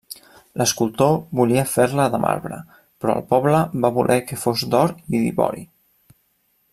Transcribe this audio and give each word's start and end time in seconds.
L'escultor 0.59 1.11
volia 1.39 1.65
fer-la 1.73 2.07
de 2.15 2.21
marbre, 2.23 2.57
però 3.03 3.17
el 3.21 3.27
poble 3.35 3.61
va 3.85 3.93
voler 4.01 4.19
que 4.31 4.41
fos 4.47 4.67
d'or 4.73 4.97
i 5.15 5.15
d'ivori. 5.27 5.67